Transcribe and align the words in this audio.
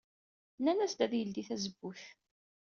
Nenna-as 0.63 0.95
ad 1.05 1.13
yeldey 1.15 1.45
tazewwut. 1.47 2.03